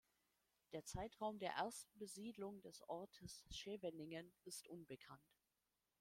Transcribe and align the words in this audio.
Der 0.71 0.83
Zeitraum 0.83 1.37
der 1.37 1.51
ersten 1.51 1.95
Besiedlung 1.99 2.59
des 2.63 2.81
Ortes 2.89 3.45
"Scheveningen" 3.51 4.33
ist 4.45 4.67
unbekannt. 4.67 5.37